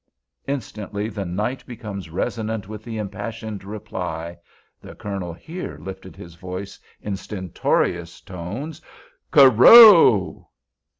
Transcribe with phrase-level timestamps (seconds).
[0.47, 4.35] Instantly the night became resonant with the impassioned reply"
[4.81, 8.81] (the Colonel here lifted his voice in stentorian tones),
[9.31, 10.47] "'Kerrow.